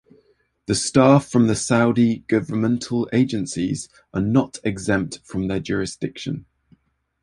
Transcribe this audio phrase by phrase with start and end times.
[0.65, 6.47] The staff from the Saudi governmental agencies are not exempt from their jurisdiction.